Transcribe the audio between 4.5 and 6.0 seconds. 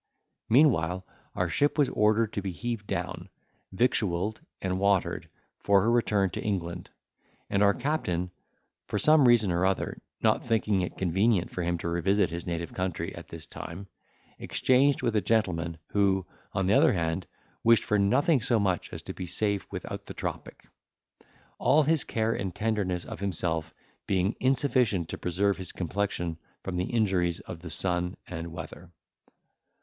and watered, for her